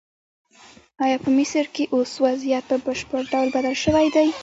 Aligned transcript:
ایا 1.03 1.17
په 1.23 1.29
مصر 1.37 1.65
کې 1.75 1.83
اوس 1.95 2.11
وضعیت 2.25 2.63
په 2.69 2.75
بشپړ 2.85 3.21
ډول 3.31 3.47
بدل 3.55 3.75
شوی 3.83 4.07
دی؟ 4.15 4.27